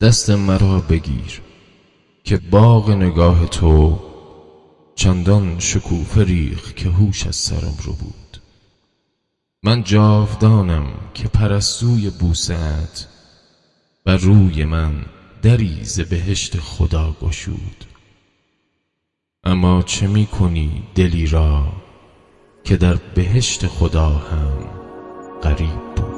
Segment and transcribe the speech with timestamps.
[0.00, 1.42] دست مرا بگیر
[2.24, 4.00] که باغ نگاه تو
[4.94, 8.40] چندان شکوفه ریخ که هوش از سرم رو بود.
[9.62, 13.08] من جاودانم که پرستوی بوسهات
[14.04, 15.04] بر روی من
[15.42, 17.84] دری ز بهشت خدا گشود.
[19.44, 21.72] اما چه می کنی دلی را
[22.64, 24.58] که در بهشت خدا هم
[25.42, 26.15] غریب بود؟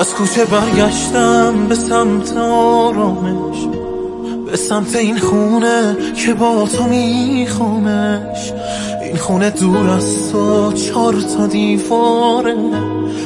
[0.00, 3.66] از کوچه برگشتم به سمت آرامش
[4.50, 8.52] به سمت این خونه که با تو میخوامش.
[9.02, 12.56] این خونه دور از تو چهار تا دیواره.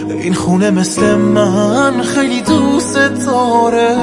[0.08, 2.94] این خونه مثل من خیلی دوست
[3.26, 3.96] داره.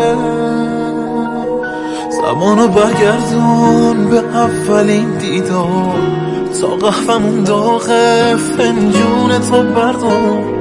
[2.09, 5.99] زمانو برگردون به اولین دیدار.
[6.61, 10.60] تا قهومون داغه فنجون تو بردار.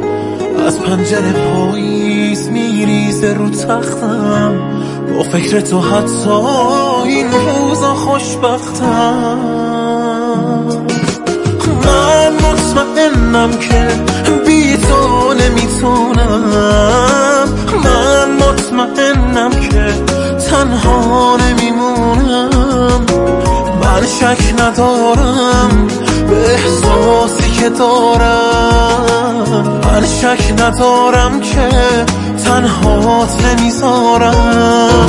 [0.66, 4.58] از پنجره پاییز میریزه رو تختم.
[5.14, 6.30] با فکر تو حتی
[7.04, 9.38] این روزا خوشبختم.
[11.84, 13.88] من مطمئنم که
[14.46, 16.44] بی تو نمی‌تونم.
[17.84, 19.94] من مطمئنم که
[20.50, 23.06] تنها نمیمونم.
[23.82, 25.88] من شک ندارم
[26.28, 28.69] به احساسی که دارم.
[30.00, 31.68] من شک ندارم که
[32.44, 35.06] تنهات نمی‌ذارم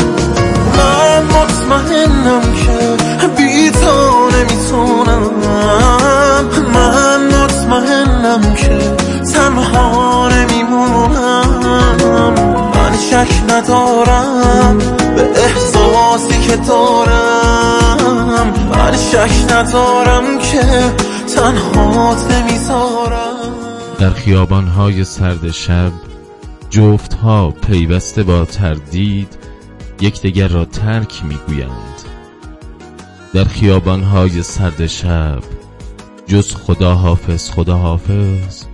[0.77, 2.97] من مطمئنم که
[3.37, 5.31] بی تو نمی‌تونم.
[6.73, 8.79] من مطمئنم که
[9.33, 11.49] تنها نمیمونم.
[12.75, 14.77] من شک ندارم
[15.15, 17.97] به احساسی که دارم.
[18.75, 20.65] من شک ندارم که
[21.35, 23.20] تنهات نمی‌ذارم
[24.01, 25.91] در خیابانهای سرد شب
[26.69, 29.37] جفتها پیوسته با تردید
[29.99, 32.01] یکدیگر را ترک می‌گویند.
[33.33, 35.39] در خیابانهای سرد شب
[36.27, 38.65] جز خدا حافظ خدا حافظ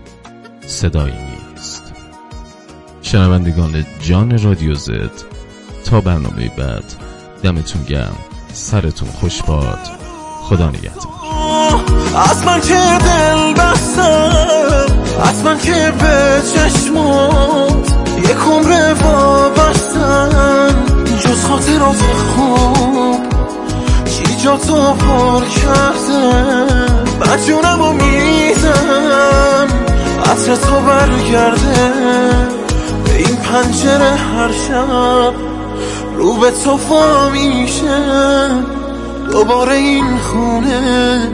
[0.68, 1.84] صدایی نیست.
[3.02, 5.12] شنوندگان جان رادیو زد
[5.86, 6.94] تا برنامه بعد.
[7.44, 8.18] دمتون گرم
[8.54, 9.80] سرتون خوش باد.
[10.42, 11.08] خدا نگهدار.
[12.16, 14.87] از من که دل بستم
[15.48, 20.76] من که به چشمات یک عمر وابستن
[21.20, 22.02] جز خاطرات
[22.36, 23.20] خوب
[24.06, 26.58] چی جا تو پر کرده
[27.20, 29.68] بعد جونم و میدم
[30.32, 31.92] عطر تو برگرده.
[33.06, 35.34] به این پنجره هر شب
[36.16, 38.00] رو به تو میشه.
[39.32, 41.32] دوباره این خونه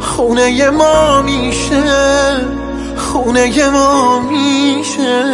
[0.00, 1.82] خونه ما میشه.
[3.30, 5.24] خونه ما میشه.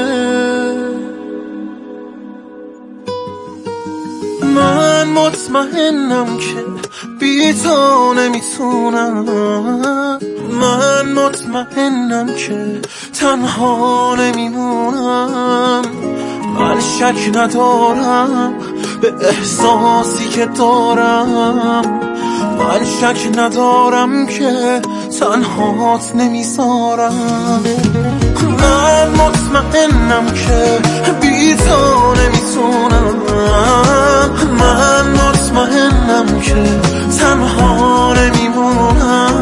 [4.43, 6.65] من مطمئنم که
[7.21, 9.25] بی تو نمی‌تونم.
[10.61, 12.81] من مطمئنم که
[13.21, 15.83] تنها نمیمونم.
[16.59, 18.55] من شک ندارم
[19.01, 22.16] به احساسی که دارم.
[22.59, 24.83] من شک ندارم که
[25.21, 27.63] تنهات نمی‌ذارم
[28.61, 30.81] من مطمئنم که
[31.21, 32.07] بی تو
[34.59, 36.55] من مطمئنم که
[37.19, 39.39] تنها نمیمونم.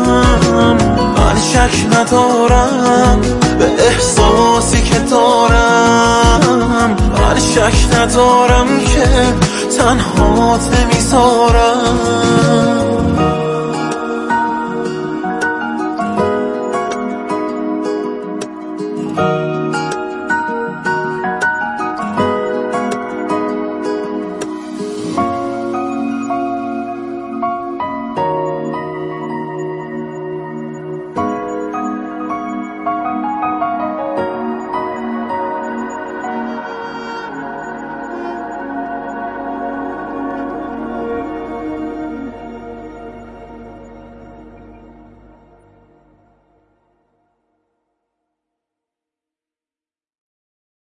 [1.16, 3.20] من شک ندارم
[3.58, 6.41] به احساسی که دارم.
[7.19, 9.08] من شک ندارم که
[9.78, 11.84] تنهات نمی‌ذارم